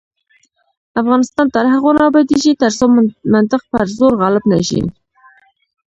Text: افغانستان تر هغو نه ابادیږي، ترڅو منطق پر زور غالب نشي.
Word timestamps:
افغانستان 1.01 1.45
تر 1.55 1.65
هغو 1.73 1.91
نه 1.97 2.01
ابادیږي، 2.09 2.53
ترڅو 2.61 2.85
منطق 3.33 3.61
پر 3.71 3.85
زور 3.97 4.13
غالب 4.21 4.43
نشي. 4.51 4.81